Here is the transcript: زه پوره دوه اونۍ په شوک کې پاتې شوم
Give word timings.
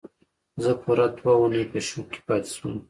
زه 0.63 0.71
پوره 0.81 1.07
دوه 1.17 1.33
اونۍ 1.39 1.63
په 1.71 1.79
شوک 1.87 2.05
کې 2.13 2.19
پاتې 2.27 2.49
شوم 2.55 2.73